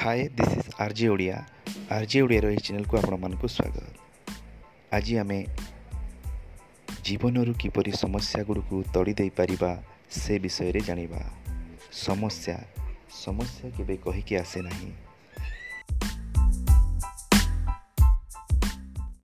[0.00, 1.46] Hi this is R J Odia
[1.90, 3.84] R J ଓଡ଼ିଆର ଏହି ଚ୍ୟାନେଲକୁ ଆପଣମାନଙ୍କୁ ସ୍ୱାଗତ।
[4.92, 5.46] ଆଜି ଆମେ
[7.04, 11.20] ଜୀବନରୁ କିପରି ସମସ୍ୟା ଗୁଡ଼ିକୁ ତଡ଼ି ଦେଇପାରିବା ସେ ବିଷୟରେ ଜାଣିବା।
[11.92, 12.56] ସମସ୍ୟା
[13.10, 14.92] ସମସ୍ୟା କେବେ କହିକି ଆସେ ନାହିଁ।